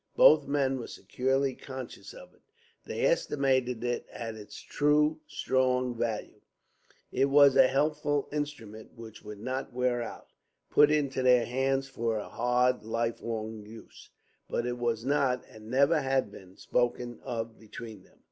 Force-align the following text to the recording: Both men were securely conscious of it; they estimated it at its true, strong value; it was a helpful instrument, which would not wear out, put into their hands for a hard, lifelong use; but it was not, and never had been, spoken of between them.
Both 0.15 0.47
men 0.47 0.79
were 0.79 0.87
securely 0.87 1.53
conscious 1.53 2.11
of 2.11 2.33
it; 2.33 2.41
they 2.87 3.05
estimated 3.05 3.83
it 3.83 4.07
at 4.11 4.33
its 4.33 4.57
true, 4.59 5.19
strong 5.27 5.93
value; 5.95 6.41
it 7.11 7.25
was 7.25 7.55
a 7.55 7.67
helpful 7.67 8.27
instrument, 8.31 8.93
which 8.95 9.21
would 9.21 9.39
not 9.39 9.73
wear 9.73 10.01
out, 10.01 10.31
put 10.71 10.89
into 10.89 11.21
their 11.21 11.45
hands 11.45 11.87
for 11.87 12.17
a 12.17 12.29
hard, 12.29 12.83
lifelong 12.83 13.61
use; 13.63 14.09
but 14.49 14.65
it 14.65 14.79
was 14.79 15.05
not, 15.05 15.45
and 15.47 15.69
never 15.69 16.01
had 16.01 16.31
been, 16.31 16.57
spoken 16.57 17.19
of 17.23 17.59
between 17.59 18.01
them. 18.01 18.17